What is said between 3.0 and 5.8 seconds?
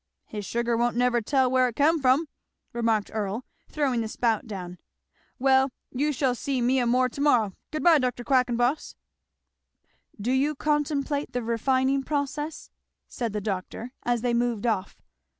Earl, throwing the spout down. "Well,